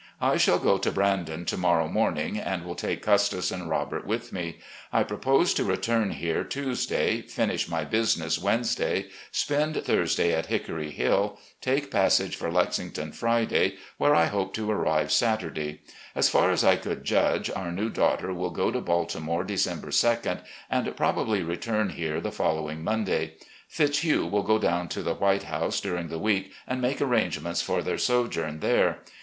I 0.19 0.37
shall 0.37 0.57
go 0.57 0.79
to 0.79 0.91
Brandon 0.91 1.45
to 1.45 1.57
morrow 1.57 1.87
morning, 1.87 2.35
and 2.39 2.65
will 2.65 2.73
take 2.73 3.03
Custis 3.03 3.51
and 3.51 3.69
Robert 3.69 4.03
with 4.07 4.33
me. 4.33 4.57
I 4.91 5.03
propose 5.03 5.53
to 5.53 5.63
return 5.63 6.09
here 6.13 6.43
Tuesday, 6.43 7.21
finish 7.21 7.69
my 7.69 7.83
business 7.85 8.39
Wednesday, 8.39 9.09
spend 9.31 9.75
Thursday 9.85 10.33
at 10.33 10.47
Hickory 10.47 10.91
HiH, 10.91 11.37
take 11.61 11.91
pas 11.91 12.15
sage 12.15 12.35
for 12.35 12.51
Lexington 12.51 13.11
Friday, 13.11 13.75
where 13.97 14.15
I 14.15 14.25
hope 14.25 14.55
to 14.55 14.71
arrive 14.71 15.09
Satur 15.11 15.51
day. 15.53 15.81
As 16.15 16.27
far 16.29 16.49
as 16.49 16.63
I 16.63 16.77
coiild 16.77 17.03
judge, 17.03 17.51
our 17.51 17.71
new 17.71 17.91
daughter 17.91 18.33
will 18.33 18.49
go 18.49 18.71
to 18.71 18.81
Baltimore 18.81 19.43
December 19.43 19.89
2d 19.89 20.41
and 20.71 20.97
probably 20.97 21.43
return 21.43 21.89
here 21.89 22.19
the 22.19 22.31
following 22.31 22.83
Monday. 22.83 23.35
Fitzhugh 23.67 24.25
will 24.25 24.41
go 24.41 24.57
down 24.57 24.87
to 24.89 25.03
the 25.03 25.13
White 25.13 25.43
House 25.43 25.79
during 25.79 26.07
the 26.07 26.17
week 26.17 26.51
and 26.67 26.81
make 26.81 27.01
arrangements 27.03 27.61
for 27.61 27.83
their 27.83 27.99
sojourn 27.99 28.61
there. 28.61 29.01